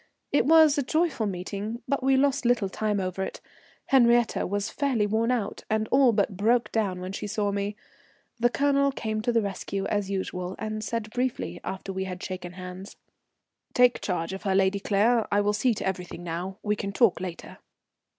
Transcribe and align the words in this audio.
It 0.31 0.47
was 0.47 0.79
a 0.79 0.81
joyful 0.81 1.27
meeting, 1.27 1.83
but 1.87 2.01
we 2.01 2.17
lost 2.17 2.43
little 2.43 2.69
time 2.69 2.99
over 2.99 3.21
it. 3.21 3.39
Henriette 3.85 4.49
was 4.49 4.71
fairly 4.71 5.05
worn 5.05 5.29
out, 5.29 5.63
and 5.69 5.87
all 5.89 6.11
but 6.11 6.35
broke 6.35 6.71
down 6.71 7.01
when 7.01 7.11
she 7.11 7.27
saw 7.27 7.51
me. 7.51 7.75
The 8.39 8.49
Colonel 8.49 8.91
came 8.91 9.21
to 9.21 9.31
the 9.31 9.43
rescue 9.43 9.85
as 9.85 10.09
usual, 10.09 10.55
and 10.57 10.83
said 10.83 11.11
briefly, 11.11 11.61
after 11.63 11.93
we 11.93 12.05
had 12.05 12.23
shaken 12.23 12.53
hands: 12.53 12.95
"Take 13.75 14.01
charge 14.01 14.33
of 14.33 14.41
her, 14.41 14.55
Lady 14.55 14.79
Claire, 14.79 15.27
I 15.31 15.39
will 15.39 15.53
see 15.53 15.75
to 15.75 15.85
everything 15.85 16.23
now. 16.23 16.57
We 16.63 16.75
can 16.75 16.91
talk 16.93 17.19
later." 17.21 17.59